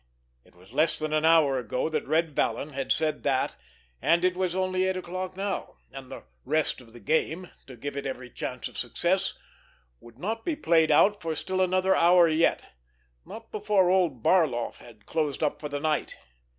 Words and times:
It 0.43 0.55
was 0.55 0.73
less 0.73 0.97
than 0.97 1.13
an 1.13 1.25
hour 1.25 1.59
ago 1.59 1.87
that 1.87 2.07
Red 2.07 2.35
Vallon 2.35 2.71
had 2.71 2.91
said 2.91 3.21
that, 3.21 3.55
and 4.01 4.25
it 4.25 4.35
was 4.35 4.55
only 4.55 4.85
eight 4.87 4.97
o'clock 4.97 5.37
now, 5.37 5.77
and 5.91 6.11
the 6.11 6.23
"rest 6.43 6.81
of 6.81 6.91
the 6.93 6.99
game," 6.99 7.51
to 7.67 7.77
give 7.77 7.95
it 7.95 8.07
every 8.07 8.31
chance 8.31 8.67
of 8.67 8.79
success, 8.79 9.35
would 9.99 10.17
not 10.17 10.43
be 10.43 10.55
played 10.55 10.89
out 10.89 11.21
for 11.21 11.35
still 11.35 11.61
another 11.61 11.95
hour 11.95 12.27
yet, 12.27 12.69
not 13.27 13.51
before 13.51 13.91
old 13.91 14.23
Barloff 14.23 14.77
had 14.79 15.05
closed 15.05 15.43
up 15.43 15.59
for 15.59 15.69
the 15.69 15.79
night. 15.79 16.17